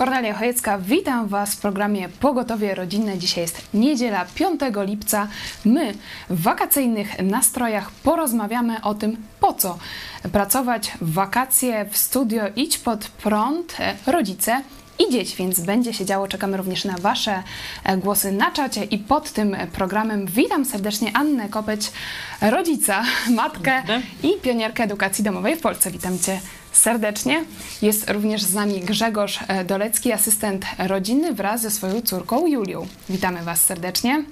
[0.00, 3.18] Kornelia Chojecka, witam Was w programie Pogotowie Rodzinne.
[3.18, 5.28] Dzisiaj jest niedziela 5 lipca.
[5.64, 5.94] My
[6.30, 9.78] w wakacyjnych nastrojach porozmawiamy o tym, po co
[10.32, 13.76] pracować w wakacje w studio Idź pod prąd
[14.06, 14.62] rodzice
[14.98, 16.28] i dzieci, więc będzie się działo.
[16.28, 17.42] Czekamy również na Wasze
[17.84, 21.92] e, głosy na czacie i pod tym programem witam serdecznie Annę Kopeć,
[22.40, 23.02] rodzica,
[23.36, 23.82] matkę
[24.22, 25.90] i pionierkę edukacji domowej w Polsce.
[25.90, 26.40] Witam Cię
[26.72, 27.44] serdecznie.
[27.82, 32.86] Jest również z nami Grzegorz e, Dolecki, asystent rodzinny wraz ze swoją córką Julią.
[33.08, 34.24] Witamy Was serdecznie.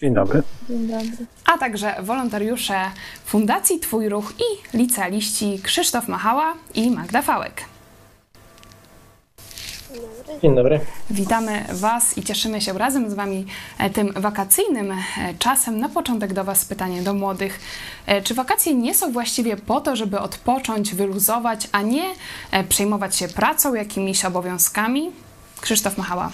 [0.00, 0.42] Dzień dobry.
[0.68, 1.26] Dzień dobry.
[1.46, 2.74] A także wolontariusze
[3.24, 7.64] Fundacji Twój Ruch i licealiści Krzysztof Machała i Magda Fałek.
[10.42, 10.80] Dzień dobry.
[11.10, 13.46] Witamy Was i cieszymy się razem z Wami
[13.78, 14.96] e, tym wakacyjnym e,
[15.38, 15.80] czasem.
[15.80, 17.60] Na początek do Was pytanie do młodych.
[18.06, 22.04] E, czy wakacje nie są właściwie po to, żeby odpocząć, wyluzować, a nie
[22.68, 25.10] przejmować się pracą, jakimiś obowiązkami?
[25.60, 26.30] Krzysztof Machała.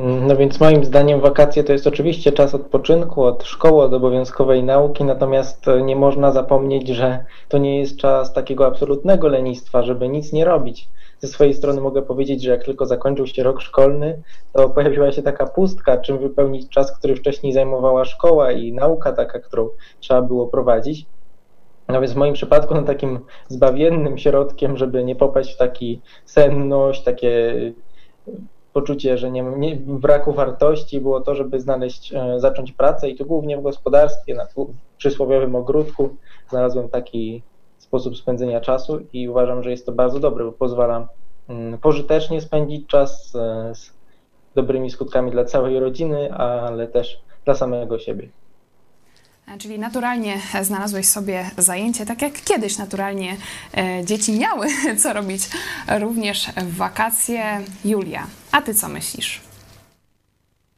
[0.00, 5.04] No więc moim zdaniem wakacje to jest oczywiście czas odpoczynku od szkoły, od obowiązkowej nauki,
[5.04, 10.44] natomiast nie można zapomnieć, że to nie jest czas takiego absolutnego lenistwa, żeby nic nie
[10.44, 10.88] robić.
[11.18, 15.22] Ze swojej strony mogę powiedzieć, że jak tylko zakończył się rok szkolny, to pojawiła się
[15.22, 19.68] taka pustka, czym wypełnić czas, który wcześniej zajmowała szkoła i nauka taka, którą
[20.00, 21.06] trzeba było prowadzić.
[21.88, 27.02] No więc w moim przypadku no, takim zbawiennym środkiem, żeby nie popaść w taki senność,
[27.02, 27.54] takie
[28.72, 33.24] poczucie, że nie, nie braku wartości było to, żeby znaleźć, e, zacząć pracę i to
[33.24, 34.46] głównie w gospodarstwie, na
[34.98, 36.16] przysłowiowym ogródku
[36.50, 37.42] znalazłem taki
[37.78, 41.08] sposób spędzenia czasu i uważam, że jest to bardzo dobre, bo pozwala
[41.48, 43.92] mm, pożytecznie spędzić czas e, z
[44.54, 48.28] dobrymi skutkami dla całej rodziny, ale też dla samego siebie.
[49.58, 53.36] Czyli naturalnie znalazłeś sobie zajęcie, tak jak kiedyś naturalnie
[53.76, 54.66] e, dzieci miały
[55.02, 55.42] co robić
[55.98, 57.60] również w wakacje.
[57.84, 59.42] Julia, a ty co myślisz?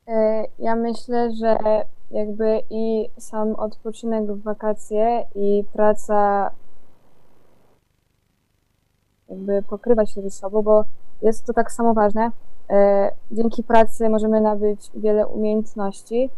[0.08, 1.58] E, ja myślę, że
[2.10, 6.50] jakby i sam odpoczynek w wakacje i praca
[9.28, 10.84] jakby pokrywa się ze sobą, bo
[11.22, 12.30] jest to tak samo ważne.
[12.70, 16.30] E, dzięki pracy możemy nabyć wiele umiejętności,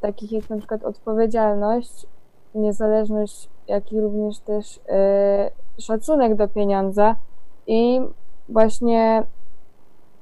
[0.00, 2.06] takich jak na przykład odpowiedzialność,
[2.54, 7.16] niezależność, jak i również też e, szacunek do pieniądza
[7.66, 8.00] i
[8.48, 9.26] właśnie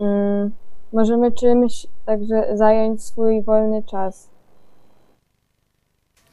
[0.01, 0.51] mm,
[0.93, 4.37] możemy czymś także zająć swój wolny czas.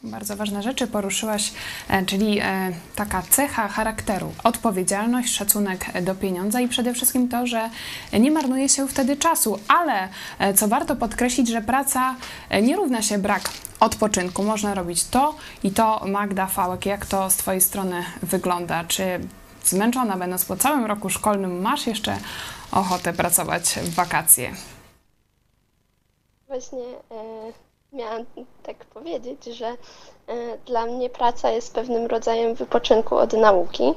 [0.03, 1.53] Bardzo ważne rzeczy poruszyłaś,
[1.89, 7.69] e, czyli e, taka cecha charakteru, odpowiedzialność, szacunek do pieniądza i przede wszystkim to, że
[8.19, 10.09] nie marnuje się wtedy czasu, ale
[10.39, 12.15] e, co warto podkreślić, że praca
[12.61, 14.43] nie równa się brak odpoczynku.
[14.43, 16.05] Można robić to i to.
[16.07, 18.83] Magda Fałek, jak to z Twojej strony wygląda?
[18.83, 19.03] Czy
[19.63, 22.17] zmęczona będąc po całym roku szkolnym masz jeszcze
[22.73, 24.51] ochotę pracować w wakacje?
[26.47, 26.83] Właśnie
[27.93, 28.25] miałam
[28.63, 29.77] tak powiedzieć, że e,
[30.65, 33.93] dla mnie praca jest pewnym rodzajem wypoczynku od nauki.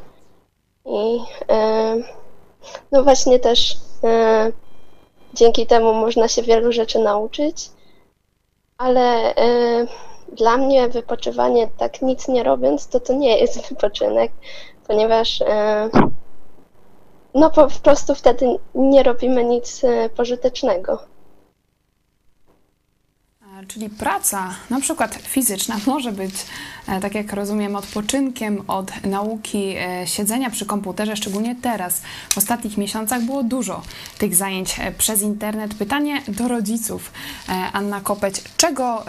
[0.84, 1.19] I
[1.50, 1.97] e,
[2.92, 4.53] no właśnie też e,
[5.34, 7.70] dzięki temu można się wielu rzeczy nauczyć,
[8.78, 9.34] ale
[10.32, 14.32] dla mnie wypoczywanie tak nic nie robiąc, to to nie jest wypoczynek,
[14.87, 15.43] ponieważ
[17.36, 19.82] no po prostu wtedy nie robimy nic
[20.16, 20.98] pożytecznego.
[23.69, 26.34] Czyli praca, na przykład fizyczna, może być,
[26.88, 32.02] e, tak jak rozumiem, odpoczynkiem od nauki e, siedzenia przy komputerze, szczególnie teraz.
[32.28, 33.82] W ostatnich miesiącach było dużo
[34.19, 35.75] tych zajęć e, przez internet.
[35.75, 37.12] Pytanie do rodziców.
[37.72, 39.05] Anna Kopeć, czego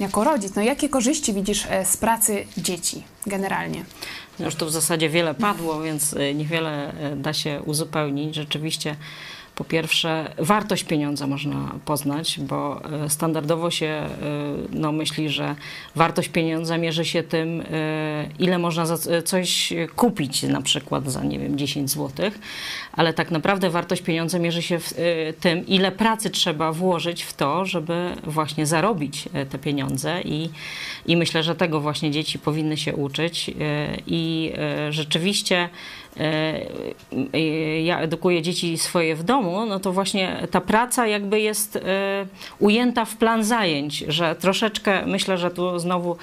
[0.00, 3.84] jako rodzic, no jakie korzyści widzisz z pracy dzieci generalnie?
[4.40, 8.34] Już tu w zasadzie wiele padło, więc niewiele da się uzupełnić.
[8.34, 8.96] Rzeczywiście
[9.54, 14.06] po pierwsze, wartość pieniądza można poznać, bo e, standardowo się
[14.72, 15.54] no, myśli, że
[15.94, 17.62] wartość pieniądza mierzy się tym,
[18.38, 22.30] ile można za coś kupić, na przykład za, nie wiem, 10 zł,
[22.98, 24.94] ale tak naprawdę wartość pieniądza mierzy się w
[25.40, 30.20] tym, ile pracy trzeba włożyć w to, żeby właśnie zarobić te pieniądze.
[30.22, 30.50] I,
[31.06, 33.50] i myślę, że tego właśnie dzieci powinny się uczyć.
[34.06, 34.52] I
[34.90, 35.68] rzeczywiście
[37.84, 41.78] ja edukuję dzieci swoje w domu, no to właśnie ta praca jakby jest
[42.58, 46.16] ujęta w plan zajęć, że troszeczkę myślę, że tu znowu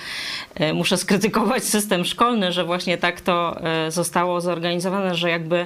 [0.74, 5.66] muszę skrytykować system szkolny, że właśnie tak to zostało zorganizowane, że jakby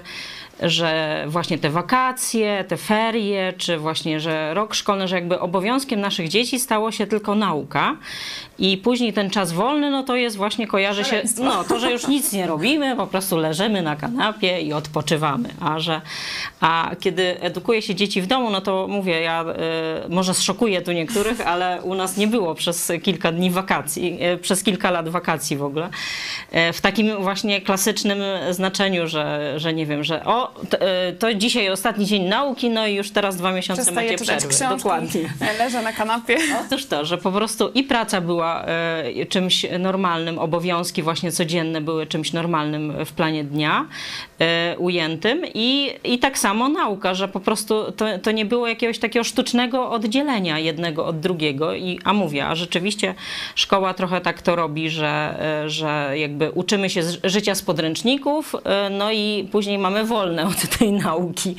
[0.61, 6.27] że właśnie te wakacje, te ferie, czy właśnie, że rok szkolny, że jakby obowiązkiem naszych
[6.27, 7.97] dzieci stało się tylko nauka.
[8.59, 12.07] I później ten czas wolny, no to jest właśnie, kojarzy się, no to, że już
[12.07, 16.01] nic nie robimy, po prostu leżymy na kanapie i odpoczywamy, a że,
[16.61, 19.45] a kiedy edukuje się dzieci w domu, no to mówię, ja
[20.05, 24.37] y, może zszokuję tu niektórych, ale u nas nie było przez kilka dni wakacji, y,
[24.37, 25.89] przez kilka lat wakacji w ogóle,
[26.69, 28.19] y, w takim właśnie klasycznym
[28.51, 30.77] znaczeniu, że, że nie wiem, że o, to,
[31.19, 34.47] to dzisiaj ostatni dzień nauki, no i już teraz dwa miesiące Przestaję macie przerwy.
[34.47, 35.21] książki, Dokładnie.
[35.59, 36.37] Leżę na kanapie.
[36.65, 42.07] Otóż to, że po prostu i praca była e, czymś normalnym, obowiązki właśnie codzienne były
[42.07, 44.28] czymś normalnym w planie dnia e,
[44.77, 49.23] ujętym i, i tak samo nauka, że po prostu to, to nie było jakiegoś takiego
[49.23, 53.15] sztucznego oddzielenia jednego od drugiego, I, a mówię, a rzeczywiście
[53.55, 58.55] szkoła trochę tak to robi, że, e, że jakby uczymy się z życia z podręczników,
[58.63, 61.55] e, no i później mamy wolne od tej nauki,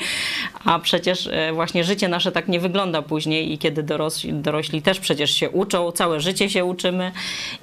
[0.64, 5.00] a przecież e, właśnie życie nasze tak nie wygląda później i kiedy dorośli, dorośli też
[5.00, 7.12] przecież się uczą, całe życie się uczymy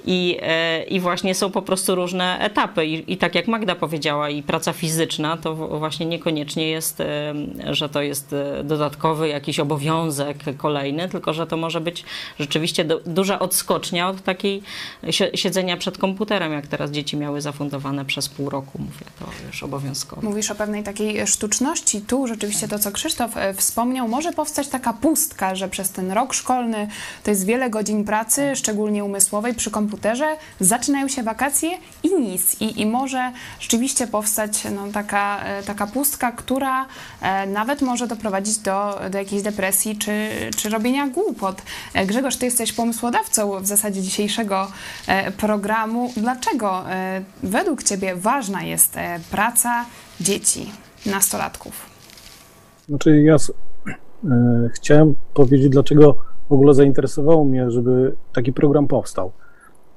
[0.06, 2.86] i, e, i właśnie są po prostu różne etapy.
[2.86, 5.07] I, i tak jak Magda powiedziała i praca fizyczna
[5.42, 7.34] to właśnie niekoniecznie jest, e,
[7.70, 8.34] że to jest
[8.64, 12.04] dodatkowy jakiś obowiązek kolejny, tylko że to może być
[12.38, 14.62] rzeczywiście duża odskocznia od takiej
[15.34, 20.22] siedzenia przed komputerem, jak teraz dzieci miały zafundowane przez pół roku, mówię to już obowiązkowo.
[20.22, 22.00] Mówisz o pewnej takiej sztuczności.
[22.00, 26.34] Tu rzeczywiście to, co Krzysztof e, wspomniał, może powstać taka pustka, że przez ten rok
[26.34, 26.88] szkolny
[27.24, 31.70] to jest wiele godzin pracy, szczególnie umysłowej przy komputerze, zaczynają się wakacje
[32.02, 32.60] i nic.
[32.60, 36.86] I, i może rzeczywiście powstać no, taka, e, taka pustka, która
[37.22, 41.62] e, nawet może doprowadzić do, do jakiejś depresji czy, czy robienia głupot.
[42.06, 44.66] Grzegorz, ty jesteś pomysłodawcą w zasadzie dzisiejszego
[45.36, 46.12] programu.
[46.16, 46.84] Dlaczego
[47.42, 48.96] według ciebie ważna jest
[49.30, 49.84] praca
[50.20, 50.70] dzieci,
[51.06, 51.86] nastolatków?
[52.88, 56.18] Znaczy ja e, chciałem powiedzieć, dlaczego
[56.48, 59.32] w ogóle zainteresowało mnie, żeby taki program powstał.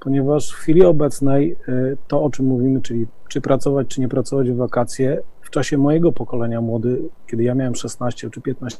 [0.01, 4.51] Ponieważ w chwili obecnej e, to, o czym mówimy, czyli czy pracować, czy nie pracować
[4.51, 8.79] w wakacje, w czasie mojego pokolenia młody, kiedy ja miałem 16 czy 15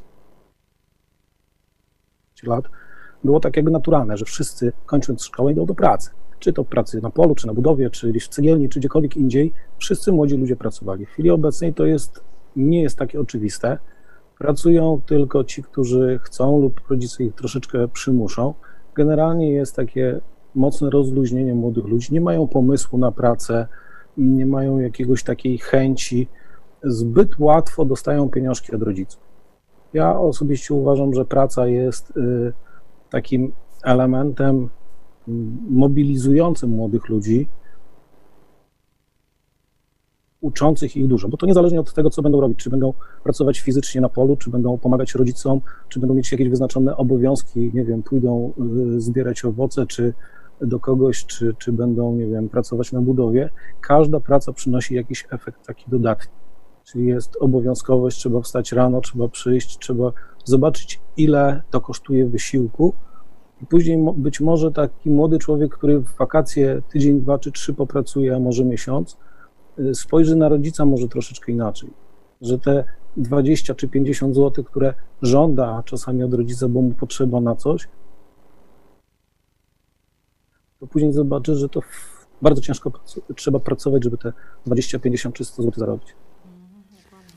[2.44, 2.66] lat,
[3.24, 6.10] było tak jakby naturalne, że wszyscy kończąc szkołę idą do pracy.
[6.40, 9.54] Czy to pracy na polu, czy na budowie, czy gdzieś w cegielni, czy gdziekolwiek indziej,
[9.78, 11.06] wszyscy młodzi ludzie pracowali.
[11.06, 12.24] W chwili obecnej to jest,
[12.56, 13.78] nie jest takie oczywiste.
[14.40, 18.54] Pracują tylko ci, którzy chcą lub rodzice ich troszeczkę przymuszą.
[18.96, 20.22] Generalnie jest takie
[20.56, 22.14] mocne rozluźnienie młodych ludzi.
[22.14, 23.68] Nie mają pomysłu na pracę,
[24.18, 26.28] nie mają jakiegoś takiej chęci.
[26.84, 29.22] Zbyt łatwo dostają pieniążki od rodziców.
[29.94, 32.54] Ja osobiście uważam, że praca jest y,
[33.10, 33.52] takim
[33.84, 34.70] elementem
[35.70, 37.48] mobilizującym młodych ludzi,
[40.42, 42.94] uczących ich dużo, bo to niezależnie od tego, co będą robić, czy będą
[43.24, 47.86] pracować fizycznie na polu, czy będą pomagać rodzicom, czy będą mieć jakieś wyznaczone obowiązki, nie
[47.86, 48.54] wiem, pójdą
[48.96, 50.14] y, zbierać owoce, czy
[50.62, 53.50] do kogoś, czy, czy będą, nie wiem, pracować na budowie,
[53.82, 56.32] każda praca przynosi jakiś efekt taki dodatni.
[56.84, 60.12] Czyli jest obowiązkowość, trzeba wstać rano, trzeba przyjść, trzeba
[60.46, 62.94] zobaczyć, ile to kosztuje wysiłku,
[63.62, 68.36] i później być może taki młody człowiek, który w wakacje tydzień, dwa czy trzy popracuje,
[68.36, 69.18] a może miesiąc,
[69.80, 71.90] Y, spojrzy na rodzica może troszeczkę inaczej,
[72.42, 72.84] że te
[73.18, 77.88] 20 czy 50 zł, które żąda czasami od rodzica, bo mu potrzeba na coś,
[80.82, 81.82] to później zobaczy, że to
[82.42, 82.92] bardzo ciężko
[83.36, 84.34] trzeba pracować, żeby te
[84.66, 86.16] 20, 50 czy 100 zł zarobić.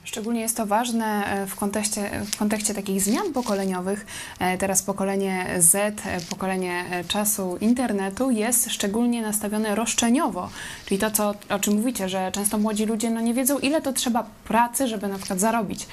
[0.04, 4.06] Szczególnie jest to ważne e, w kontekście, w kontekście takich zmian pokoleniowych.
[4.38, 10.50] E, teraz pokolenie Z, e, pokolenie czasu internetu jest szczególnie nastawione roszczeniowo,
[10.87, 13.92] czyli to, co, o czym mówicie, że często młodzi ludzie no, nie wiedzą, ile to
[13.92, 15.87] trzeba pracy, żeby na przykład zarobić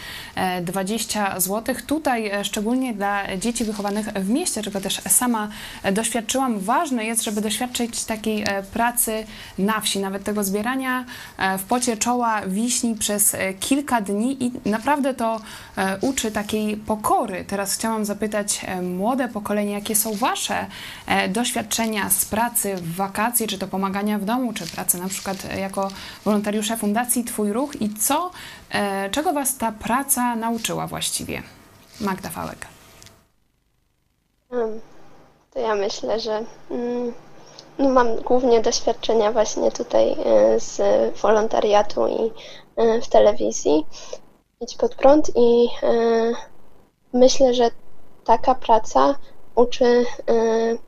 [0.61, 1.75] 20 zł.
[1.87, 5.49] Tutaj szczególnie dla dzieci wychowanych w mieście, czego też sama
[5.91, 9.25] doświadczyłam, ważne jest, żeby doświadczyć takiej pracy
[9.57, 11.05] na wsi, nawet tego zbierania
[11.57, 15.39] w pocie czoła wiśni przez kilka dni i naprawdę to
[15.77, 17.45] e, uczy takiej pokory.
[17.47, 20.65] Teraz chciałam zapytać e, młode pokolenie, jakie są Wasze
[21.07, 25.57] e, doświadczenia z pracy w wakacje, czy to pomagania w domu, czy pracy na przykład
[25.57, 25.89] jako
[26.25, 28.31] wolontariusze Fundacji Twój Ruch i co,
[29.11, 31.43] czego Was ta praca nauczyła właściwie?
[32.01, 32.67] Magda Fałek.
[35.53, 37.13] To ja myślę, że mm,
[37.79, 40.15] no mam głównie doświadczenia właśnie tutaj
[40.57, 40.81] z
[41.21, 42.31] wolontariatu i
[43.01, 43.85] w telewizji,
[44.61, 46.33] Idź pod prąd i e,
[47.13, 47.69] myślę, że
[48.23, 49.15] taka praca
[49.55, 50.35] uczy e,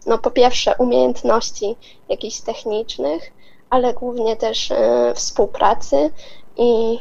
[0.06, 1.75] no po pierwsze umiejętności
[2.10, 3.32] jakichś technicznych,
[3.70, 4.74] ale głównie też
[5.16, 6.12] współpracy
[6.58, 7.00] i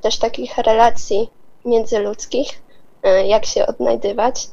[0.00, 1.30] też takich relacji
[1.64, 2.62] międzyludzkich,
[3.24, 4.48] jak się odnajdywać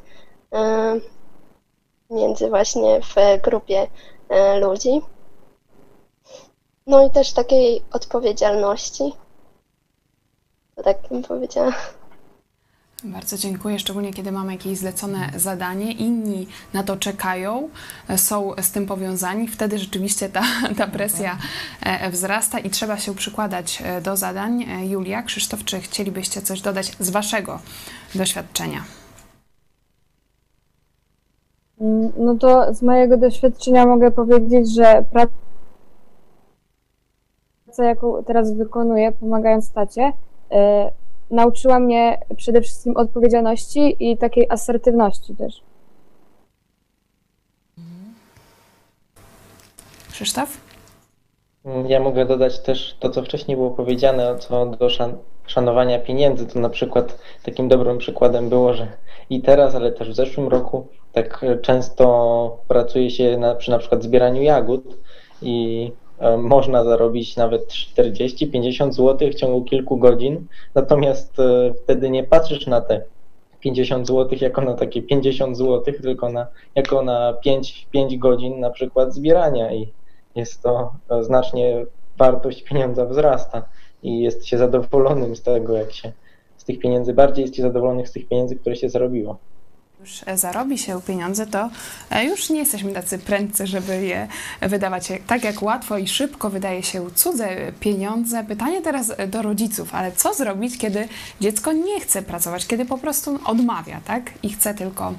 [2.09, 3.87] między właśnie w grupie
[4.61, 5.01] ludzi.
[6.87, 9.13] No i też takiej odpowiedzialności.
[10.75, 11.73] To tak bym powiedziała.
[13.03, 17.69] Bardzo dziękuję, szczególnie kiedy mamy jakieś zlecone zadanie, inni na to czekają,
[18.09, 20.43] e, są z tym powiązani, wtedy rzeczywiście ta,
[20.77, 21.37] ta presja
[21.83, 24.65] e, wzrasta i trzeba się przykładać e, do zadań.
[24.89, 27.59] Julia, Krzysztof, czy chcielibyście coś dodać z Waszego
[28.15, 28.83] doświadczenia?
[31.81, 35.46] Mm, No to z mojego doświadczenia mogę powiedzieć, że praca,
[37.83, 40.11] jaką teraz wykonuję, pomagając tacie,
[40.51, 40.91] e,
[41.31, 45.61] nauczyła mnie przede wszystkim odpowiedzialności i takiej asertywności też.
[50.11, 50.57] Krzysztof?
[51.87, 55.17] Ja mogę dodać też to, co wcześniej było powiedziane, co do szan
[55.47, 56.45] szanowania pieniędzy.
[56.45, 58.87] To na przykład takim dobrym przykładem było, że
[59.29, 64.03] i teraz, ale też w zeszłym roku tak często pracuje się na, przy na przykład
[64.03, 64.83] zbieraniu jagód
[65.41, 66.06] i e,
[66.37, 70.45] można zarobić nawet 40-50 zł w ciągu kilku godzin,
[70.75, 73.03] natomiast e, wtedy nie patrzysz na te
[73.59, 78.69] 50 zł jako na takie 50 zł, tylko na, jako na 5, 5 godzin na
[78.69, 79.93] przykład zbierania i
[80.35, 81.85] jest to e, znacznie
[82.17, 83.65] wartość pieniądza wzrasta
[84.03, 86.11] i jest się zadowolonym z tego, jak się
[86.57, 89.37] z tych pieniędzy, bardziej jest się zadowolonych z tych pieniędzy, które się zarobiło.
[89.99, 91.69] Już e, zarobi się pieniądze, to
[92.09, 94.27] e, już nie jesteśmy tacy prędcy, żeby je
[94.61, 95.07] wydawać.
[95.27, 98.43] Tak jak łatwo i szybko wydaje się cudze pieniądze.
[98.43, 101.07] Pytanie teraz do rodziców, ale co zrobić, kiedy
[101.41, 104.31] dziecko nie chce pracować, kiedy po prostu odmawia, tak?
[104.43, 105.13] I chce tylko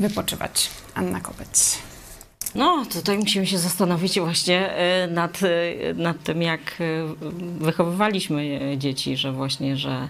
[0.00, 0.70] wypoczywać.
[0.94, 1.78] Anna Kopeć.
[2.54, 6.84] No, tutaj musimy się zastanowić właśnie e, nad, e, nad tym, jak e,
[7.58, 10.08] wychowywaliśmy dzieci, że właśnie, że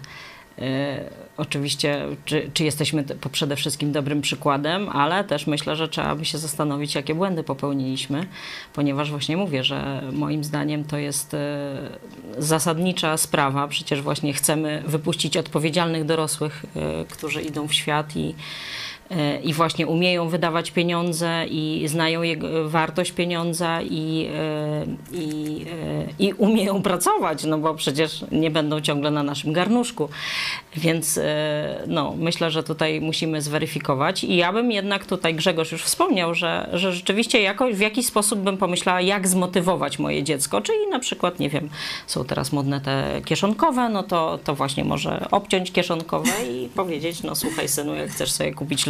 [1.36, 6.38] oczywiście, czy, czy jesteśmy przede wszystkim dobrym przykładem, ale też myślę, że trzeba by się
[6.38, 8.26] zastanowić, jakie błędy popełniliśmy,
[8.72, 11.36] ponieważ właśnie mówię, że moim zdaniem to jest
[12.38, 13.68] zasadnicza sprawa.
[13.68, 16.62] Przecież właśnie chcemy wypuścić odpowiedzialnych dorosłych,
[17.10, 18.34] którzy idą w świat i
[19.44, 24.28] i właśnie umieją wydawać pieniądze i znają jego wartość pieniądza i,
[25.12, 25.66] i,
[26.18, 30.08] i umieją pracować, no bo przecież nie będą ciągle na naszym garnuszku.
[30.76, 31.20] Więc
[31.86, 36.68] no, myślę, że tutaj musimy zweryfikować i ja bym jednak tutaj, Grzegorz już wspomniał, że,
[36.72, 41.38] że rzeczywiście jakoś, w jakiś sposób bym pomyślała, jak zmotywować moje dziecko, czyli na przykład,
[41.38, 41.68] nie wiem,
[42.06, 47.34] są teraz modne te kieszonkowe, no to, to właśnie może obciąć kieszonkowe i powiedzieć, no
[47.34, 48.86] słuchaj synu, jak chcesz sobie kupić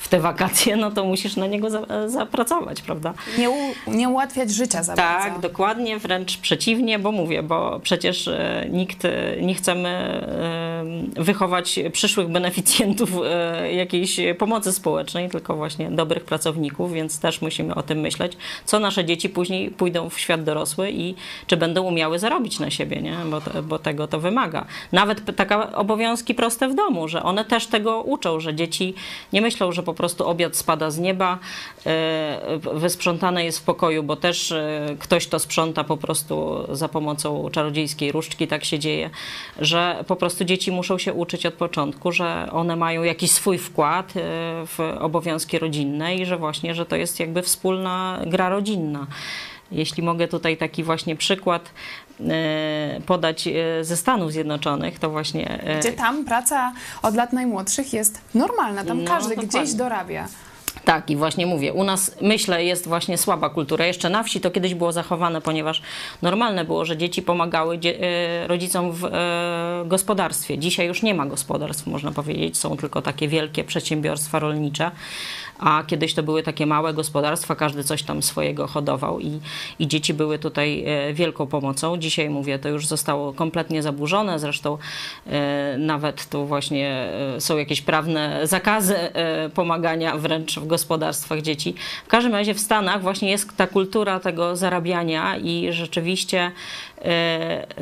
[0.00, 3.14] w te wakacje, no to musisz na niego za, zapracować, prawda?
[3.38, 3.54] Nie, u,
[3.86, 5.48] nie ułatwiać życia za Tak, bardzo.
[5.48, 8.98] dokładnie, wręcz przeciwnie, bo mówię, bo przecież e, nikt
[9.40, 17.20] nie chcemy e, wychować przyszłych beneficjentów e, jakiejś pomocy społecznej, tylko właśnie dobrych pracowników, więc
[17.20, 21.14] też musimy o tym myśleć, co nasze dzieci później pójdą w świat dorosły i
[21.46, 23.16] czy będą umiały zarobić na siebie, nie?
[23.30, 24.64] Bo, bo tego to wymaga.
[24.92, 28.94] Nawet takie obowiązki proste w domu, że one też tego uczą, że dzieci
[29.32, 31.38] nie myślą, że po prostu obiad spada z nieba,
[32.74, 34.54] wysprzątane jest w pokoju, bo też
[34.98, 39.10] ktoś to sprząta po prostu za pomocą czarodziejskiej różdżki, tak się dzieje,
[39.58, 44.12] że po prostu dzieci muszą się uczyć od początku, że one mają jakiś swój wkład
[44.66, 49.06] w obowiązki rodzinne i że właśnie, że to jest jakby wspólna gra rodzinna.
[49.72, 51.70] Jeśli mogę tutaj taki właśnie przykład
[53.06, 53.48] podać
[53.82, 55.58] ze Stanów Zjednoczonych, to właśnie.
[55.80, 59.60] Gdzie tam praca od lat najmłodszych jest normalna, tam No, każdy dokładnie.
[59.62, 60.28] gdzieś dorabia.
[60.84, 63.86] Tak, i właśnie mówię, u nas myślę jest właśnie słaba kultura.
[63.86, 65.82] Jeszcze na wsi to kiedyś było zachowane, ponieważ
[66.22, 69.10] normalne było, że dzieci pomagały dzie- e, rodzicom w e,
[69.86, 70.58] gospodarstwie.
[70.58, 74.90] Dzisiaj już nie ma gospodarstw, można powiedzieć, są tylko takie wielkie przedsiębiorstwa rolnicze,
[75.62, 79.40] a kiedyś to były takie małe gospodarstwa, każdy coś tam swojego hodował i,
[79.78, 81.96] i dzieci były tutaj e, wielką pomocą.
[81.96, 84.78] Dzisiaj mówię, to już zostało kompletnie zaburzone, zresztą
[85.26, 88.96] e, nawet tu właśnie e, są jakieś prawne zakazy
[89.54, 91.74] pomagania wręcz w gospodarstwach dzieci.
[92.04, 96.50] W każdym razie w Stanach właśnie jest ta kultura tego zarabiania i rzeczywiście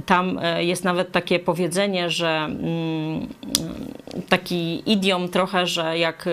[0.07, 3.27] tam jest nawet takie powiedzenie, że mm,
[4.29, 6.29] taki idiom trochę, że jak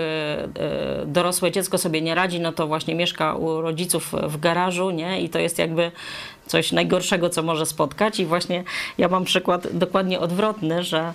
[1.38, 5.22] dorosłe dziecko sobie nie radzi, no to właśnie mieszka u rodziców w garażu, nie?
[5.22, 5.92] I to jest jakby
[6.48, 8.20] coś najgorszego, co może spotkać.
[8.20, 8.64] I właśnie
[8.98, 11.14] ja mam przykład dokładnie odwrotny, że,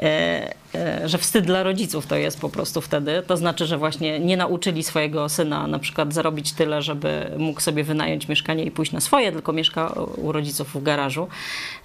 [0.00, 3.22] e, e, że wstyd dla rodziców to jest po prostu wtedy.
[3.26, 7.84] To znaczy, że właśnie nie nauczyli swojego syna na przykład zarobić tyle, żeby mógł sobie
[7.84, 11.28] wynająć mieszkanie i pójść na swoje, tylko mieszka u rodziców w garażu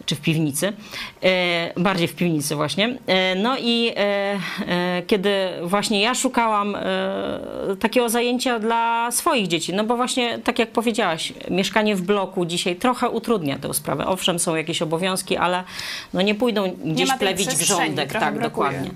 [0.06, 0.74] czy w piwnicy.
[1.24, 2.98] E, bardziej w piwnicy właśnie.
[3.36, 3.92] No i
[5.08, 6.78] kiedy właśnie ja szukałam
[7.80, 12.76] takiego zajęcia dla swoich dzieci, no bo właśnie tak jak powiedziałaś, mieszkanie w bloku dzisiaj
[12.86, 14.06] trochę utrudnia tę sprawę.
[14.08, 15.64] Owszem, są jakieś obowiązki, ale
[16.14, 18.12] no nie pójdą gdzieś nie plewić grządek.
[18.14, 18.42] Tak, brakuje.
[18.42, 18.92] dokładnie.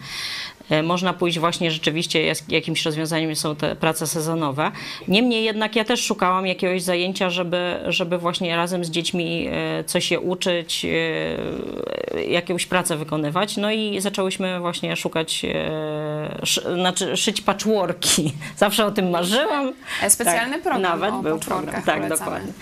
[0.70, 4.72] E, można pójść właśnie rzeczywiście, jakimś rozwiązaniem są te prace sezonowe.
[5.08, 10.12] Niemniej jednak ja też szukałam jakiegoś zajęcia, żeby, żeby właśnie razem z dziećmi e, coś
[10.12, 13.58] je uczyć, e, jakąś pracę wykonywać.
[13.58, 15.46] No i zaczęłyśmy właśnie szukać,
[16.76, 18.34] znaczy szyć patchworki.
[18.58, 19.74] Zawsze o tym marzyłam.
[20.10, 22.10] Specjalny tak, program Nawet był program, tak, polecamy.
[22.10, 22.54] dokładnie.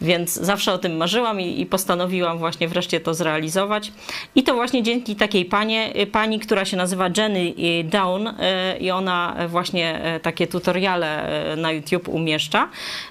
[0.00, 3.92] Więc zawsze o tym marzyłam i, i postanowiłam właśnie wreszcie to zrealizować.
[4.34, 7.37] I to właśnie dzięki takiej panie, pani, która się nazywa Jenny
[7.84, 8.32] Down y,
[8.80, 12.68] i ona właśnie e, takie tutoriale e, na YouTube umieszcza.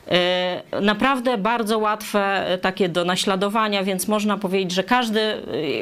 [0.08, 5.22] E, naprawdę bardzo łatwe takie do naśladowania, więc można powiedzieć, że każdy,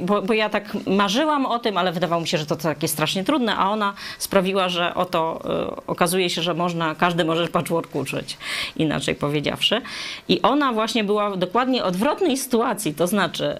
[0.01, 3.23] bo, bo ja tak marzyłam o tym, ale wydawało mi się, że to takie strasznie
[3.23, 5.41] trudne, a ona sprawiła, że oto
[5.87, 8.37] okazuje się, że można, każdy może patchwork uczyć,
[8.75, 9.81] inaczej powiedziawszy.
[10.27, 13.57] I ona właśnie była dokładnie odwrotnej sytuacji, to znaczy,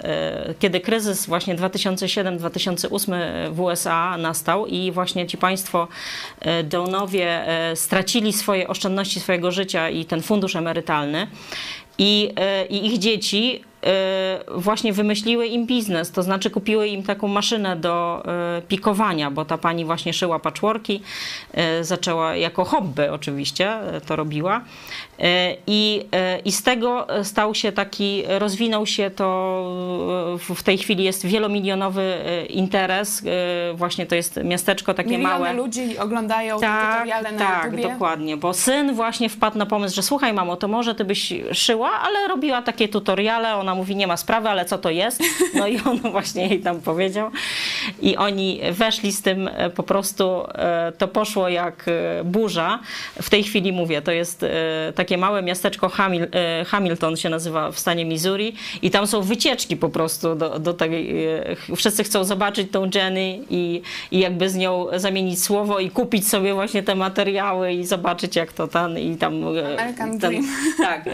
[0.60, 3.16] kiedy kryzys właśnie 2007-2008
[3.52, 5.88] w USA nastał i właśnie ci państwo
[6.40, 11.28] e, Downowie e, stracili swoje oszczędności swojego życia i ten fundusz emerytalny.
[11.98, 13.64] I, e, i ich dzieci
[14.56, 18.24] właśnie wymyśliły im biznes, to znaczy kupiły im taką maszynę do
[18.68, 21.02] pikowania, bo ta pani właśnie szyła patchworki,
[21.82, 23.78] zaczęła jako hobby oczywiście
[24.08, 24.62] to robiła
[25.68, 26.06] I,
[26.46, 29.26] I z tego stał się taki, rozwinął się to,
[30.56, 32.18] w tej chwili jest wielomilionowy
[32.50, 33.24] interes,
[33.74, 35.54] właśnie to jest miasteczko takie Miliony małe.
[35.54, 37.84] ludzi oglądają tak, te tutoriale na Tak, YouTubie.
[37.84, 41.90] dokładnie, bo syn właśnie wpadł na pomysł, że słuchaj mamo, to może ty byś szyła,
[41.92, 45.24] ale robiła takie tutoriale, ona mówi nie ma sprawy, ale co to jest?
[45.54, 47.32] No i on właśnie jej tam powiedział
[48.02, 50.44] i oni weszli z tym po prostu,
[50.98, 51.86] to poszło jak
[52.26, 52.80] burza.
[53.22, 54.46] W tej chwili mówię, to jest
[54.96, 59.22] tak takie małe miasteczko Hamil, e, Hamilton się nazywa w stanie Missouri i tam są
[59.22, 64.50] wycieczki po prostu do, do tej, e, wszyscy chcą zobaczyć tą Jenny i, i jakby
[64.50, 69.00] z nią zamienić słowo i kupić sobie właśnie te materiały i zobaczyć jak to tam
[69.00, 70.48] i tam e, American ten, Dream.
[70.88, 71.06] tak,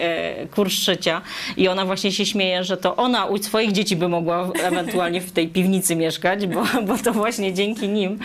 [0.51, 1.21] kurs szycia
[1.57, 5.31] i ona właśnie się śmieje, że to ona u swoich dzieci by mogła ewentualnie w
[5.31, 8.19] tej piwnicy mieszkać, bo, bo to właśnie dzięki nim,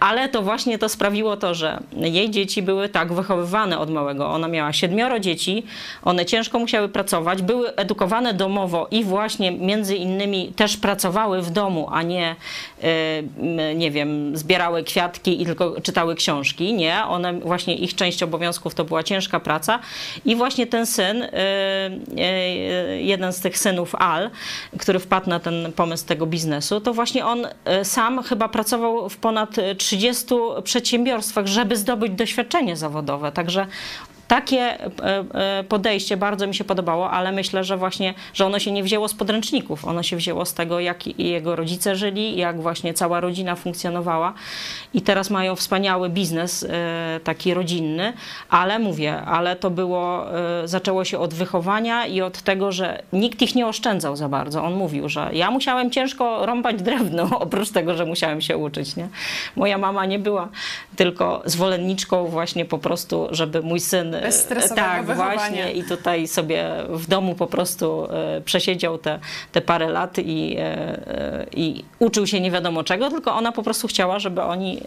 [0.00, 4.48] ale to właśnie to sprawiło to, że jej dzieci były tak wychowywane od małego, ona
[4.48, 5.62] miała siedmioro dzieci,
[6.02, 11.88] one ciężko musiały pracować, były edukowane domowo i właśnie między innymi też pracowały w domu,
[11.90, 12.36] a nie,
[12.82, 16.74] e, nie wiem, zbierały kwiatki i tylko czytały książki.
[16.74, 19.78] Nie, one właśnie ich część obowiązków to była ciężka praca.
[20.24, 21.30] I właśnie ten syn, e,
[22.18, 24.30] e, jeden z tych synów Al,
[24.78, 27.46] który wpadł na ten pomysł tego biznesu, to właśnie on
[27.82, 30.26] sam chyba pracował w ponad 30
[30.64, 33.32] przedsiębiorstwach, żeby zdobyć doświadczenie zawodowe.
[33.32, 33.66] Także
[34.28, 34.78] takie e,
[35.34, 39.08] e, podejście bardzo mi się podobało, ale myślę, że właśnie, że ono się nie wzięło
[39.08, 39.84] z podręczników.
[39.84, 44.32] Ono się wzięło z tego, jak jego rodzice żyli, jak właśnie cała rodzina funkcjonowała.
[44.94, 48.12] I teraz mają wspaniały biznes e, taki rodzinny,
[48.48, 50.26] ale mówię, ale to było,
[50.64, 54.64] zaczęło się od wychowania i od tego, że nikt ich nie oszczędzał za bardzo.
[54.64, 58.96] On mówił, że ja musiałem ciężko rąbać drewno, oprócz tego, że musiałem się uczyć.
[58.96, 59.08] Nie?
[59.56, 60.48] Moja mama nie była
[60.96, 64.17] tylko zwolenniczką właśnie po prostu, żeby mój syn
[64.74, 65.34] tak, wychowania.
[65.34, 69.18] właśnie i tutaj sobie w domu po prostu e, przesiedział te,
[69.52, 73.62] te parę lat i, e, e, i uczył się nie wiadomo czego, tylko ona po
[73.62, 74.80] prostu chciała, żeby oni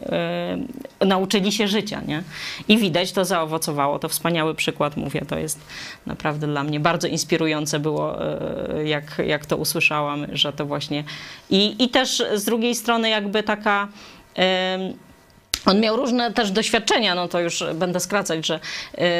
[1.05, 2.23] nauczyli się życia, nie?
[2.67, 5.59] I widać, to zaowocowało, to wspaniały przykład, mówię, to jest
[6.05, 8.15] naprawdę dla mnie bardzo inspirujące było,
[8.85, 11.03] jak, jak to usłyszałam, że to właśnie
[11.49, 13.87] i, i też z drugiej strony jakby taka
[15.65, 18.59] on miał różne też doświadczenia, no to już będę skracać, że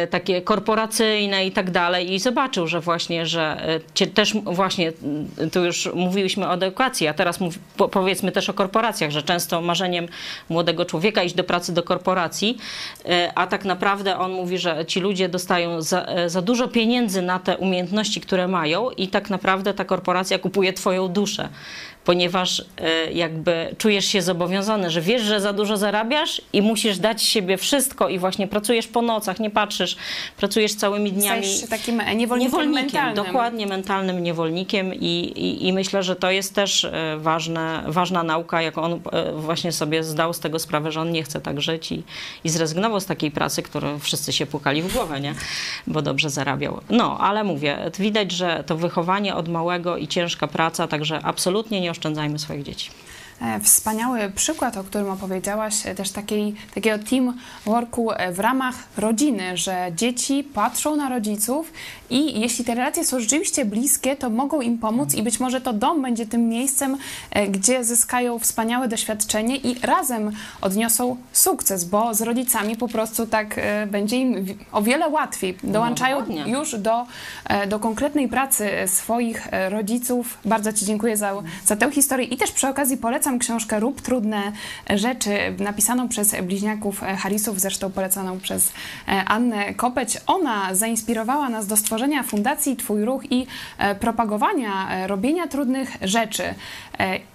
[0.04, 2.14] y, takie korporacyjne i tak dalej.
[2.14, 3.58] I zobaczył, że właśnie, że
[4.02, 4.94] y, też właśnie,
[5.42, 9.24] y, tu już mówiliśmy o edukacji, a teraz mów, po, powiedzmy też o korporacjach, że
[9.24, 10.08] często marzeniem
[10.50, 12.58] młodego człowieka iść do pracy do korporacji,
[13.36, 17.58] a tak naprawdę on mówi, że ci ludzie dostają za, za dużo pieniędzy na te
[17.58, 21.50] umiejętności, które mają i tak naprawdę ta korporacja kupuje twoją duszę
[22.06, 27.24] ponieważ e, jakby czujesz się zobowiązany, że wiesz, że za dużo zarabiasz i musisz dać
[27.24, 29.96] siebie wszystko i właśnie pracujesz po nocach, nie patrzysz,
[30.38, 31.48] pracujesz całymi dniami.
[31.48, 33.26] Jesteś takim niewolnikiem, Niewolnikiem, mentalnym.
[33.26, 38.62] dokładnie mentalnym niewolnikiem i, i, i myślę, że to jest też e, ważne, ważna nauka,
[38.62, 41.92] jak on e, właśnie sobie zdał z tego sprawę, że on nie chce tak żyć
[41.92, 42.04] i,
[42.44, 45.34] i zrezygnował z takiej pracy, którą wszyscy się pukali w głowę, nie?
[45.88, 46.82] bo dobrze zarabiał.
[46.90, 51.91] No, ale mówię, widać, że to wychowanie od małego i ciężka praca, także absolutnie nie
[51.92, 52.90] oszczędzajmy swoich dzieci.
[53.42, 59.58] E, Wspaniały przykład, o którym opowiedziałaś, e, też takiej, takiego teamworku e, w ramach rodziny,
[59.58, 61.74] że dzieci patrzą na rodziców
[62.10, 65.74] i jeśli te relacje są rzeczywiście bliskie, to mogą im pomóc i być może to
[65.74, 66.98] dom będzie tym miejscem,
[67.50, 74.18] gdzie zyskają wspaniałe doświadczenie i razem odniosą sukces, bo z rodzicami po prostu tak będzie
[74.18, 75.58] im o wiele łatwiej.
[75.64, 76.52] Dołączają dokładnie.
[76.52, 77.06] już do,
[77.68, 80.38] do konkretnej pracy swoich rodziców.
[80.46, 81.34] Bardzo Ci dziękuję za,
[81.66, 84.52] za tę historię i też przy okazji polecam książkę Rób trudne
[84.90, 88.72] rzeczy, napisaną przez bliźniaków e, Harrisów, zresztą polecaną przez
[89.08, 90.18] e, Annę Kopeć.
[90.28, 96.44] Ona zainspirowała nas do stworzenia Fundacji Twój Ruch i e, propagowania robienia trudnych rzeczy.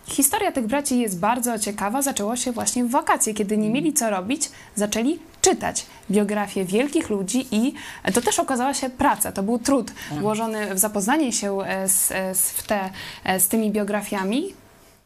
[0.06, 2.02] Historia tych braci jest bardzo ciekawa.
[2.02, 7.46] Zaczęło się właśnie w wakacje, kiedy nie mieli co robić, zaczęli czytać biografię wielkich ludzi
[7.50, 7.74] i
[8.14, 9.32] to też okazała się praca.
[9.32, 12.90] To był trud włożony w zapoznanie się z, z, te,
[13.38, 14.54] z tymi biografiami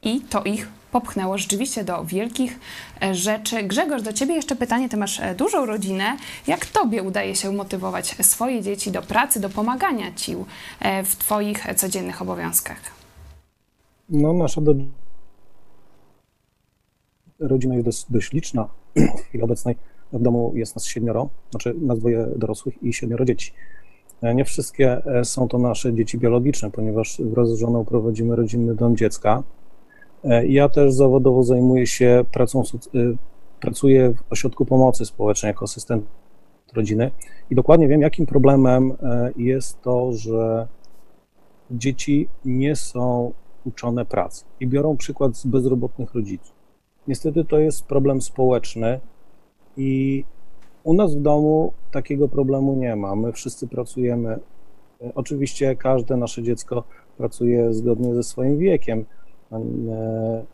[0.02, 2.60] i to ich popchnęło rzeczywiście do wielkich
[3.02, 3.62] e, rzeczy.
[3.62, 4.88] Grzegorz, do ciebie jeszcze pytanie.
[4.88, 6.16] Ty masz e, dużą rodzinę.
[6.46, 10.36] Jak tobie udaje się motywować swoje dzieci do pracy, do pomagania ci
[10.80, 12.80] e, w twoich e, codziennych obowiązkach?
[14.08, 14.74] No, nasza do...
[17.40, 18.68] rodzina jest dość, dość liczna.
[19.18, 19.76] W chwili obecnej
[20.12, 23.52] w domu jest nas siedmioro, znaczy nas dwoje dorosłych i siedmioro dzieci.
[24.22, 28.74] E, Nie wszystkie e, są to nasze dzieci biologiczne, ponieważ wraz z żoną prowadzimy rodzinny
[28.74, 29.42] dom dziecka.
[30.24, 32.62] E, Ja też zawodowo zajmuję się pracą,
[32.94, 33.16] y,
[33.60, 36.04] pracuję w ośrodku pomocy społecznej jako asystent
[36.74, 37.10] rodziny
[37.50, 40.68] i dokładnie wiem, jakim problemem e, jest to, że
[41.70, 43.32] dzieci nie są
[43.64, 46.54] uczone pracy i biorą przykład z bezrobotnych rodziców.
[47.08, 49.00] Niestety to jest problem społeczny
[49.76, 50.24] i
[50.84, 53.16] u nas w domu takiego problemu nie ma.
[53.16, 54.38] My wszyscy pracujemy.
[55.02, 56.84] E, Oczywiście każde nasze dziecko
[57.18, 59.04] pracuje zgodnie ze swoim wiekiem.
[59.52, 60.44] E,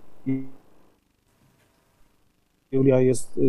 [2.72, 3.42] Julia jest y,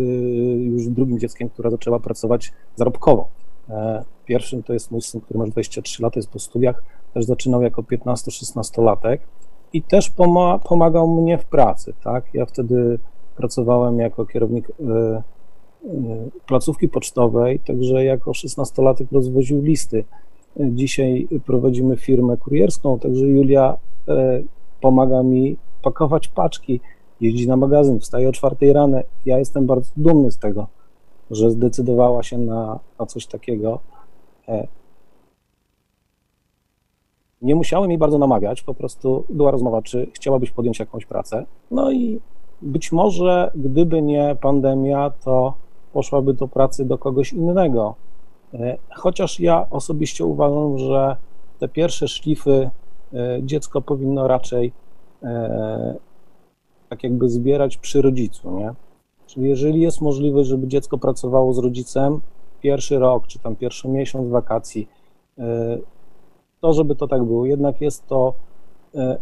[0.64, 3.28] już drugim dzieckiem, która zaczęła pracować zarobkowo.
[3.70, 6.84] E, Pierwszym to jest mój syn, który ma 23 lata, jest po studiach,
[7.14, 9.18] też zaczynał jako 15-16-latek
[9.74, 12.34] i też poma- pomagał mnie w pracy, tak?
[12.34, 13.00] Ja wtedy
[13.36, 15.22] pracowałem jako kierownik e,
[16.48, 20.04] placówki pocztowej, także jako 16-latek rozwoził listy.
[20.60, 23.78] Dzisiaj prowadzimy firmę kurierską, także Julia
[24.82, 26.80] pomaga mi pakować paczki,
[27.22, 28.98] jeździ na magazyn, wstaje o czwartej rano.
[29.26, 30.68] Ja jestem bardzo dumny z tego,
[31.32, 33.80] że zdecydowała się na, na coś takiego.
[34.48, 34.68] E,
[37.42, 41.46] Nie musiałem jej bardzo namawiać, po prostu była rozmowa, czy chciałabyś podjąć jakąś pracę.
[41.72, 42.20] No i
[42.62, 45.54] być może, gdyby nie pandemia, to
[45.94, 47.96] poszłaby do pracy do kogoś innego.
[48.54, 51.18] E, Chociaż ja osobiście uważam, że
[51.60, 52.70] te pierwsze szlify
[53.42, 54.72] dziecko powinno raczej
[55.24, 55.96] e,
[56.90, 58.74] tak jakby zbierać przy rodzicu, nie?
[59.28, 62.22] Czyli jeżeli jest możliwość, żeby dziecko pracowało z rodzicem
[62.62, 64.88] pierwszy rok, czy tam pierwszy miesiąc wakacji,
[65.38, 65.78] e,
[66.62, 67.46] to żeby to tak było.
[67.46, 68.34] Jednak jest to,
[68.96, 69.18] e,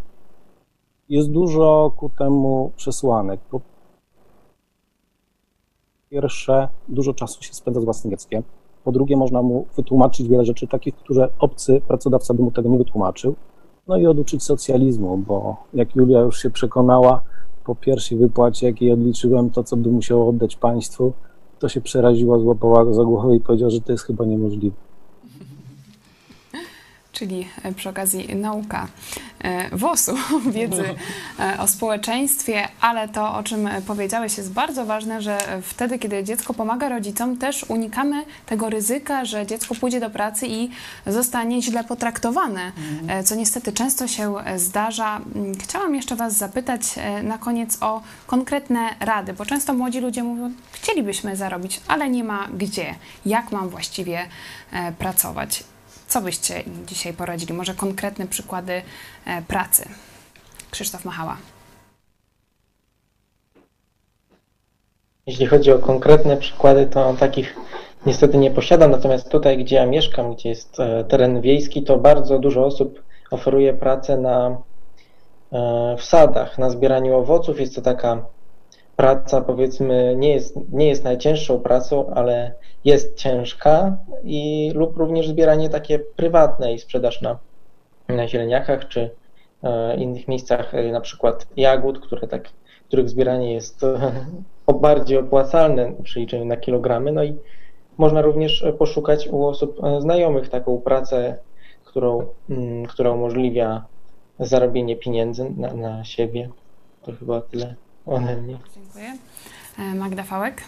[1.09, 3.39] jest dużo ku temu przesłanek.
[3.39, 3.61] Po
[6.09, 8.43] pierwsze, dużo czasu się spędza z własnym dzieckiem.
[8.83, 12.77] Po drugie, można mu wytłumaczyć wiele rzeczy takich, które obcy pracodawca by mu tego nie
[12.77, 13.35] wytłumaczył.
[13.87, 17.21] No i oduczyć socjalizmu, bo jak Julia już się przekonała
[17.63, 21.13] po pierwszej wypłacie, jakiej odliczyłem to, co by musiało oddać państwu,
[21.59, 24.75] to się przeraziła, złapała go za głowę i powiedziała, że to jest chyba niemożliwe.
[27.15, 28.87] Czyli e, przy okazji nauka
[29.43, 30.15] e, WOS-u,
[30.51, 30.95] wiedzy
[31.39, 36.53] e, o społeczeństwie, ale to, o czym powiedziałeś, jest bardzo ważne, że wtedy, kiedy dziecko
[36.53, 40.69] pomaga rodzicom, też unikamy tego ryzyka, że dziecko pójdzie do pracy i
[41.07, 42.71] zostanie źle potraktowane,
[43.07, 45.21] e, co niestety często się zdarza.
[45.35, 46.81] Mm, Chciałam jeszcze Was zapytać
[47.23, 52.47] na koniec o konkretne rady, bo często młodzi ludzie mówią, chcielibyśmy zarobić, ale nie ma
[52.57, 52.95] gdzie.
[53.25, 54.25] Jak mam właściwie
[54.99, 55.63] pracować?
[56.07, 57.53] Co byście dzisiaj poradzili?
[57.53, 58.81] Może konkretne przykłady
[59.25, 59.89] e, pracy?
[60.71, 61.37] Krzysztof Machała.
[65.25, 67.55] Jeśli chodzi o konkretne przykłady, to takich
[68.05, 72.39] niestety nie posiadam, natomiast tutaj, gdzie ja mieszkam, gdzie jest e, teren wiejski, to bardzo
[72.39, 74.57] dużo osób oferuje pracę na
[75.97, 77.59] w sadach, na zbieraniu owoców.
[77.59, 78.25] Jest to taka
[78.95, 82.53] praca, powiedzmy, nie jest, nie jest najcięższą pracą, ale
[82.85, 87.39] jest ciężka i lub również zbieranie takie prywatne i sprzedaż na,
[88.07, 89.09] na zieleniakach czy
[89.63, 92.49] e, innych miejscach, e, na przykład jagód, które tak,
[92.87, 94.11] których zbieranie jest e,
[94.81, 97.11] bardziej opłacalne w przeliczeniu na kilogramy.
[97.11, 97.35] No i
[97.97, 101.37] można również poszukać u osób znajomych taką pracę,
[101.85, 103.85] którą, mm, która umożliwia
[104.39, 106.49] zarobienie pieniędzy na, na siebie.
[107.03, 108.57] To chyba tyle ode mnie.
[108.75, 109.17] Dziękuję.
[109.95, 110.61] Magda Fałek?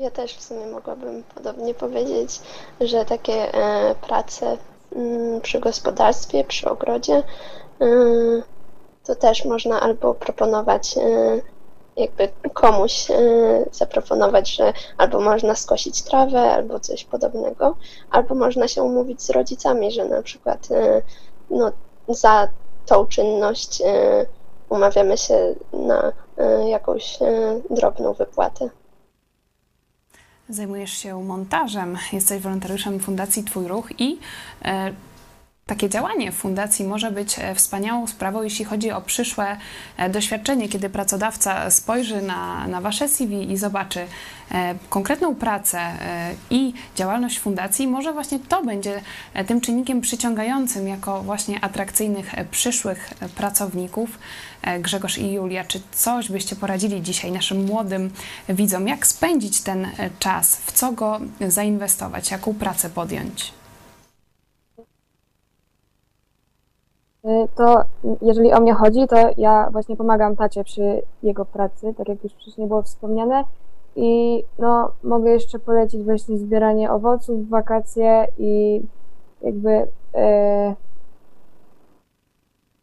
[0.00, 2.40] Ja też w sumie mogłabym podobnie powiedzieć,
[2.80, 4.56] że takie e, prace
[4.96, 7.22] mm, przy gospodarstwie, przy ogrodzie,
[7.80, 7.86] e,
[9.04, 11.00] to też można albo proponować e,
[11.96, 13.06] jakby komuś
[13.72, 17.76] zaproponować, że albo można skosić trawę, albo coś podobnego,
[18.10, 20.68] albo można się umówić z rodzicami, że na przykład
[21.50, 21.72] no,
[22.08, 22.48] za
[22.86, 23.82] tą czynność
[24.70, 26.12] umawiamy się na
[26.68, 27.18] jakąś
[27.70, 28.70] drobną wypłatę.
[30.48, 34.18] Zajmujesz się montażem, jesteś wolontariuszem Fundacji Twój Ruch i
[34.64, 34.92] e,
[35.70, 39.56] takie działanie fundacji może być e, wspaniałą sprawą, jeśli chodzi o przyszłe
[39.96, 44.00] e, doświadczenie, kiedy pracodawca spojrzy na, na Wasze CV i zobaczy
[44.52, 45.80] e, konkretną pracę
[46.50, 49.00] i działalność fundacji, może właśnie to będzie
[49.46, 54.18] tym czynnikiem przyciągającym jako właśnie atrakcyjnych przyszłych pracowników.
[54.80, 58.10] Grzegorz i Julia, czy coś byście poradzili dzisiaj naszym młodym
[58.48, 59.86] widzom, jak spędzić ten
[60.18, 63.52] czas, w co go zainwestować, jaką pracę podjąć?
[67.24, 67.84] Y, to
[68.22, 72.32] jeżeli o mnie chodzi, to ja właśnie pomagam tacie przy jego pracy, tak jak już
[72.32, 73.44] wcześniej było wspomniane.
[73.96, 78.82] I no, mogę jeszcze polecić właśnie zbieranie owoców wakacje i
[79.42, 80.74] jakby e,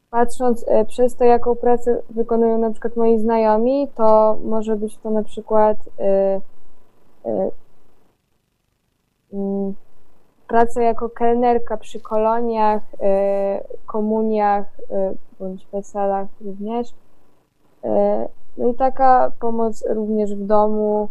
[0.09, 5.09] patrząc e, przez to, jaką pracę wykonują na przykład moi znajomi, to może być to
[5.09, 6.41] na przykład e,
[7.25, 7.51] e,
[9.33, 9.73] mm,
[10.47, 12.83] pracę jako kelnerka przy koloniach,
[13.85, 14.65] komuniach
[15.39, 16.93] bądź weselach również.
[18.57, 21.09] No i taka pomoc również w domu.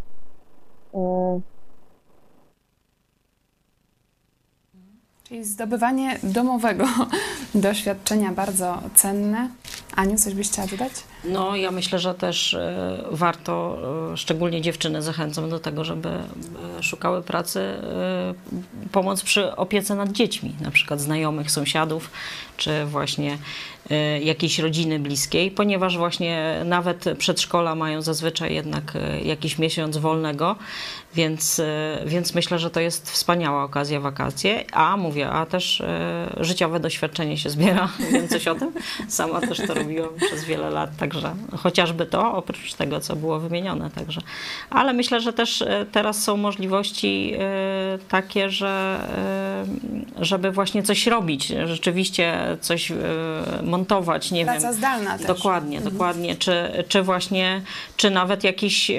[5.29, 6.89] Czyli zdobywanie domowego
[7.55, 9.49] doświadczenia bardzo cenne.
[9.97, 10.93] Aniu, coś byś chciała dodać?
[11.25, 13.79] No, ja myślę, że też e, warto,
[14.13, 17.75] e, szczególnie dziewczyny zachęcam do tego, żeby e, szukały pracy,
[18.93, 22.11] pomoc przy opiece nad dziećmi, na przykład znajomych, sąsiadów,
[22.57, 23.39] czy właśnie
[24.23, 28.93] jakiejś rodziny bliskiej, ponieważ właśnie nawet przedszkola mają zazwyczaj jednak
[29.25, 30.57] jakiś miesiąc wolnego,
[31.15, 31.61] więc,
[32.07, 35.83] więc myślę, że to jest wspaniała okazja wakacje, a mówię, a też
[36.41, 38.73] życiowe doświadczenie się zbiera, wiem coś o tym,
[39.09, 43.91] sama też to robiłam przez wiele lat, także chociażby to, oprócz tego, co było wymienione,
[43.91, 44.21] także.
[44.71, 48.99] Ale myślę, że też e, teraz są możliwości e, takie, że
[50.19, 52.93] e, żeby właśnie coś robić, rzeczywiście coś
[53.63, 54.75] montować, nie Praca wiem.
[54.75, 55.27] Zdalna też.
[55.27, 55.95] Dokładnie, mhm.
[55.95, 57.63] dokładnie, czy, czy właśnie,
[57.97, 58.91] czy nawet jakieś,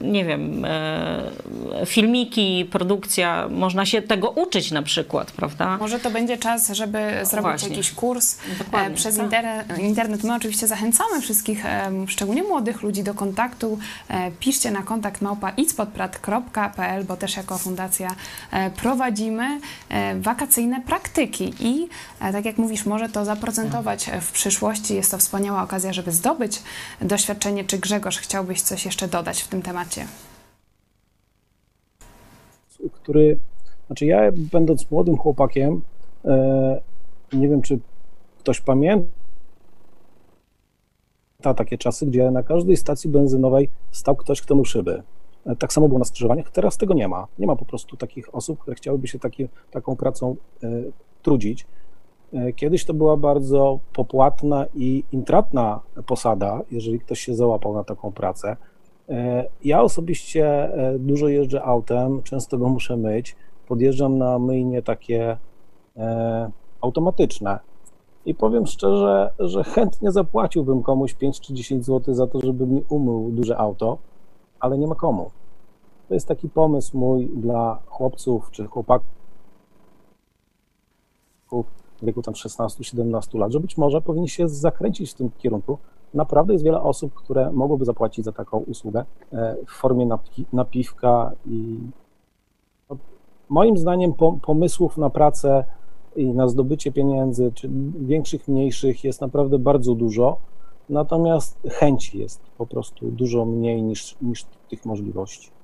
[0.00, 0.66] nie wiem,
[1.86, 5.76] filmiki, produkcja, można się tego uczyć na przykład, prawda?
[5.76, 7.68] Może to będzie czas, żeby zrobić właśnie.
[7.68, 9.24] jakiś kurs Dokładnie, przez tak.
[9.24, 9.78] internet.
[9.86, 10.24] Internet.
[10.24, 11.64] My oczywiście zachęcamy wszystkich,
[12.06, 13.78] szczególnie młodych ludzi do kontaktu.
[14.08, 15.50] E, piszcie na kontakt małpa
[17.04, 18.10] bo też jako fundacja
[18.52, 24.94] e, prowadzimy e, wakacyjne praktyki i tak jak mówisz, może to zaprocentować w przyszłości.
[24.94, 26.62] Jest to wspaniała okazja, żeby zdobyć
[27.00, 27.64] doświadczenie.
[27.64, 30.06] Czy Grzegorz chciałbyś coś jeszcze dodać w tym temacie?
[32.92, 33.38] Który,
[33.86, 35.82] znaczy ja będąc młodym chłopakiem,
[37.32, 37.78] nie wiem czy
[38.38, 39.06] ktoś pamięta,
[41.54, 45.02] takie czasy, gdzie na każdej stacji benzynowej stał ktoś, kto mył szyby.
[45.58, 47.26] Tak samo było na skrzyżowaniach, teraz tego nie ma.
[47.38, 50.68] Nie ma po prostu takich osób, które chciałyby się taki, taką pracą e,
[51.22, 51.66] trudzić.
[52.32, 58.12] E, kiedyś to była bardzo popłatna i intratna posada, jeżeli ktoś się załapał na taką
[58.12, 58.56] pracę.
[59.08, 63.36] E, ja osobiście dużo jeżdżę autem, często go muszę myć.
[63.68, 65.36] Podjeżdżam na myjnie takie
[66.80, 67.58] automatyczne.
[68.26, 72.82] I powiem szczerze, że chętnie zapłaciłbym komuś 5 czy 10 zł za to, żeby mi
[72.88, 73.98] umył duże auto,
[74.60, 75.30] ale nie ma komu.
[76.08, 79.06] To jest taki pomysł mój dla chłopców czy chłopaków
[82.02, 85.78] w wieku tam 16-17 lat, że być może powinni się zakręcić w tym kierunku.
[86.14, 90.08] Naprawdę jest wiele osób, które mogłyby zapłacić za taką usługę e, w formie
[90.52, 91.78] napiwka i
[93.48, 95.64] moim zdaniem pomysłów na pracę
[96.16, 100.36] i na zdobycie pieniędzy, czy większych, mniejszych, jest naprawdę bardzo dużo.
[100.88, 105.55] Natomiast chęci jest po prostu dużo mniej niż, niż tych możliwości.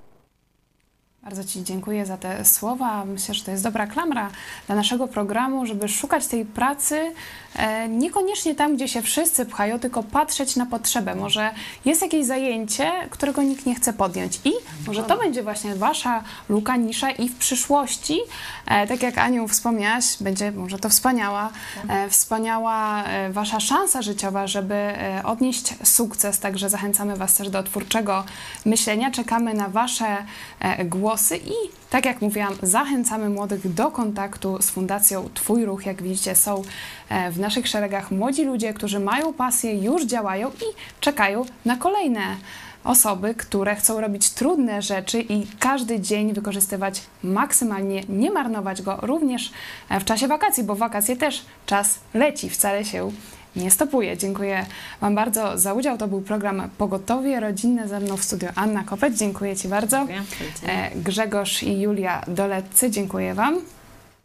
[1.25, 3.05] Bardzo Ci dziękuję za te słowa.
[3.05, 4.31] Myślę, że to jest dobra klamra
[4.67, 7.13] dla naszego programu, żeby szukać tej pracy
[7.57, 11.15] e, niekoniecznie tam, gdzie się wszyscy pchają, tylko patrzeć na potrzebę.
[11.15, 11.51] Może
[11.85, 14.53] jest jakieś zajęcie, którego nikt nie chce podjąć i
[14.87, 18.19] może to będzie właśnie Wasza luka, nisza i w przyszłości,
[18.67, 21.51] e, tak jak Aniu wspomniałaś, będzie może to wspaniała,
[21.89, 24.93] e, wspaniała Wasza szansa życiowa, żeby
[25.25, 26.39] odnieść sukces.
[26.39, 28.25] Także zachęcamy Was też do twórczego
[28.65, 29.11] myślenia.
[29.11, 30.17] Czekamy na Wasze
[30.61, 31.53] e, głosy i
[31.91, 35.87] tak jak mówiłam, zachęcamy młodych do kontaktu z Fundacją Twój Ruch.
[35.87, 36.63] Jak widzicie, są
[37.09, 40.65] e, w naszych szeregach młodzi ludzie, którzy mają pasję, już działają i
[41.01, 42.37] czekają na kolejne
[42.85, 49.53] osoby, które chcą robić trudne rzeczy i każdy dzień wykorzystywać maksymalnie, nie marnować go również
[49.89, 53.13] e, w czasie wakacji, bo wakacje też czas leci, wcale się
[53.57, 54.17] nie stopuje.
[54.17, 54.67] Dziękuję
[55.01, 55.99] Wam bardzo za udział.
[55.99, 59.19] To był program Pogotowie Rodzinne ze mną w studiu Anna Kopeć.
[59.19, 59.97] Dziękuję Ci bardzo.
[59.97, 60.23] Dziękuję.
[60.67, 63.59] E, Grzegorz i Julia Doleccy, dziękuję Wam.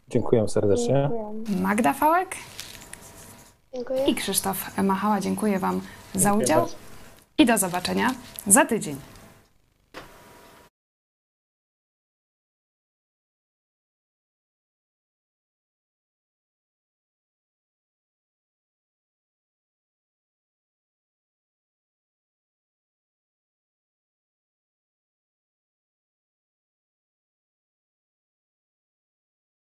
[0.08, 1.10] Dziękuję serdecznie.
[1.10, 1.60] Dziękuję.
[1.62, 2.36] Magda Fałek
[3.74, 4.04] Dziękuję.
[4.06, 5.80] i Krzysztof Machała, dziękuję Wam
[6.14, 6.76] za Dziękuję udział bardzo.
[7.38, 8.14] i do zobaczenia
[8.46, 8.96] za tydzień.